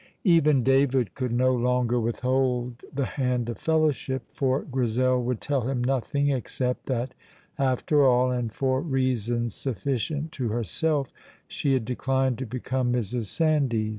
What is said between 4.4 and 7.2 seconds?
Grizel would tell him nothing, except that,